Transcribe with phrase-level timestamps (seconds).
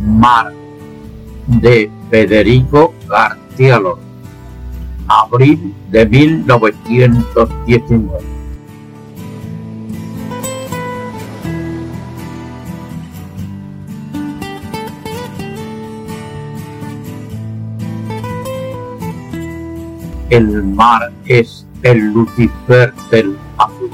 [0.00, 0.52] Mar
[1.46, 4.02] de Federico García Lorca,
[5.08, 8.40] abril de 1919.
[20.30, 23.90] El mar es el Lucifer del azul,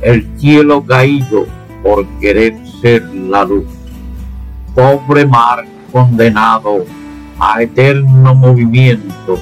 [0.00, 1.44] el cielo caído
[1.82, 3.75] por querer ser la luz.
[4.76, 6.84] Pobre mar condenado
[7.40, 9.38] a eterno movimiento,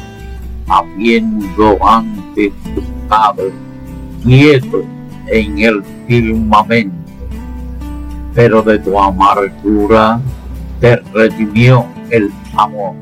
[0.69, 3.51] habiendo antes estado
[4.23, 4.85] quieto
[5.27, 6.95] en el firmamento.
[8.33, 10.21] Pero de tu amargura
[10.81, 12.95] te redimió el amor.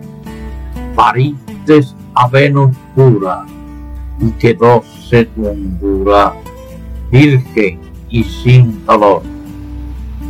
[0.96, 1.80] Pariste
[2.14, 3.44] a Venus pura
[4.18, 6.32] y quedóse tu hondura
[7.10, 9.31] virgen y sin dolor.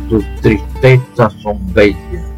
[0.09, 2.31] Tus tristezas son bellas,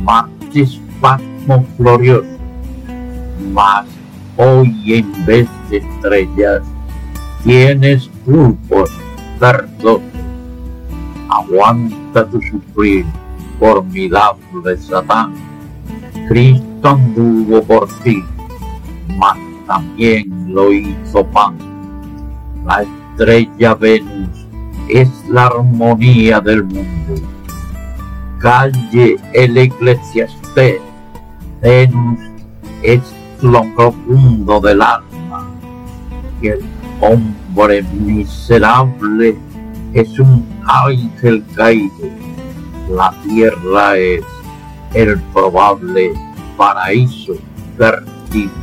[0.00, 2.38] martes pasmo glorioso,
[3.52, 3.86] mas
[4.36, 6.62] hoy en vez de estrellas
[7.44, 8.90] tienes pulpos
[9.40, 10.00] verdosos.
[11.28, 13.04] Aguanta tu sufrir,
[13.58, 15.34] formidable Satán.
[16.28, 18.22] Cristo anduvo por ti,
[19.18, 21.56] mas también lo hizo pan.
[22.64, 24.41] La estrella Venus
[24.88, 27.14] es la armonía del mundo.
[28.38, 30.80] Calle el eclesiastés,
[31.60, 32.18] Venus
[32.82, 33.00] es
[33.40, 35.50] lo profundo del alma.
[36.40, 36.60] Y el
[37.00, 39.36] hombre miserable
[39.92, 42.08] es un ángel caído.
[42.90, 44.24] La tierra es
[44.94, 46.12] el probable
[46.56, 47.34] paraíso
[47.76, 48.61] perdido.